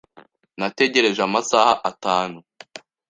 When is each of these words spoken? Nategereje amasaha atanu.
Nategereje 0.59 1.21
amasaha 1.27 1.73
atanu. 1.89 2.39